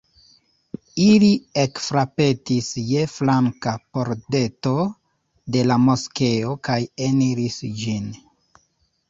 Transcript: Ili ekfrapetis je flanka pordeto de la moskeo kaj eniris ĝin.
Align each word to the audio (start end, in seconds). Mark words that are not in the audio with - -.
Ili 1.01 1.27
ekfrapetis 1.63 2.69
je 2.93 3.03
flanka 3.17 3.75
pordeto 3.99 4.75
de 5.57 5.63
la 5.69 5.79
moskeo 5.85 6.57
kaj 6.71 6.81
eniris 7.11 7.61
ĝin. 7.85 8.11